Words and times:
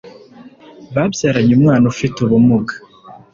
babyaranye 0.95 1.51
umwana 1.57 1.85
ufite 1.93 2.17
ubumuga 2.25 2.73